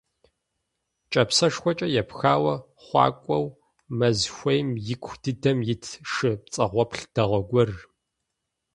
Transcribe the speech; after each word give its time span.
Кӏапсэшхуэкӏэ 1.11 1.87
епхауэ 2.01 2.55
хъуакӏуэу, 2.83 3.45
мэз 3.97 4.19
хуейм 4.35 4.67
ику 4.93 5.13
дыдэм 5.21 5.59
итт 5.73 5.91
шы 6.11 6.29
пцӏэгъуэплъ 6.43 7.03
дэгъуэ 7.13 7.41
гуэр. 7.49 7.71